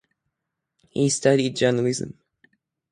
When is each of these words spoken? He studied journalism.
He 0.89 1.09
studied 1.09 1.55
journalism. 1.55 2.17